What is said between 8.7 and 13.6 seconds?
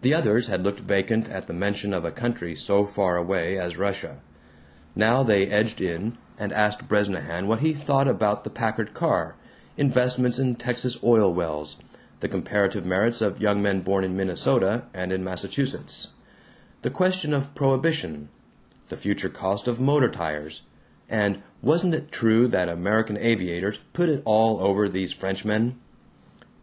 car, investments in Texas oil wells, the comparative merits of young